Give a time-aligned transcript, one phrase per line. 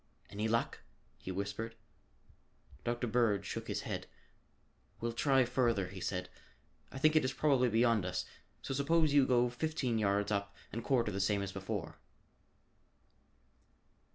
[0.31, 0.79] "Any luck?"
[1.19, 1.75] he whispered.
[2.83, 3.05] Dr.
[3.05, 4.07] Bird shook his head.
[4.99, 6.27] "Well try further," he said.
[6.91, 8.25] "I think it is probably beyond us,
[8.63, 11.99] so suppose you go fifteen yards up and quarter the same as before."